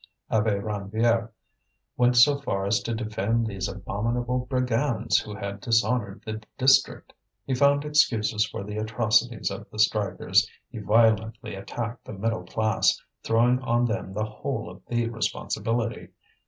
Abbé 0.31 0.59
Ranvier 0.59 1.29
went 1.95 2.17
so 2.17 2.35
far 2.39 2.65
as 2.65 2.81
to 2.81 2.95
defend 2.95 3.45
these 3.45 3.67
abominable 3.69 4.47
brigands 4.49 5.19
who 5.19 5.35
had 5.35 5.61
dishonoured 5.61 6.23
the 6.25 6.41
district. 6.57 7.13
He 7.45 7.53
found 7.53 7.85
excuses 7.85 8.47
for 8.47 8.63
the 8.63 8.77
atrocities 8.77 9.51
of 9.51 9.69
the 9.69 9.77
strikers; 9.77 10.49
he 10.71 10.79
violently 10.79 11.53
attacked 11.53 12.05
the 12.05 12.13
middle 12.13 12.45
class, 12.47 12.99
throwing 13.21 13.59
on 13.61 13.85
them 13.85 14.15
the 14.15 14.25
whole 14.25 14.71
of 14.71 14.81
the 14.87 15.07
responsibility. 15.07 16.07